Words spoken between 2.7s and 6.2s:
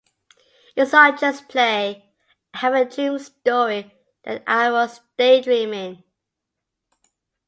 a dream story that I was daydreaming.